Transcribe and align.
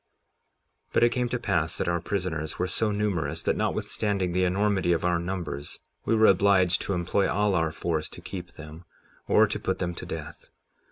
57:13 0.93 0.93
But 0.93 1.03
it 1.03 1.11
came 1.11 1.29
to 1.29 1.37
pass 1.37 1.75
that 1.77 1.87
our 1.87 2.01
prisoners 2.01 2.57
were 2.57 2.65
so 2.65 2.89
numerous 2.91 3.43
that, 3.43 3.55
notwithstanding 3.55 4.31
the 4.31 4.43
enormity 4.45 4.93
of 4.93 5.05
our 5.05 5.19
numbers, 5.19 5.79
we 6.05 6.15
were 6.15 6.25
obliged 6.25 6.81
to 6.81 6.93
employ 6.93 7.29
all 7.31 7.53
our 7.53 7.71
force 7.71 8.09
to 8.09 8.19
keep 8.21 8.53
them, 8.53 8.85
or 9.27 9.45
to 9.45 9.59
put 9.59 9.77
them 9.77 9.93
to 9.93 10.05
death. 10.07 10.49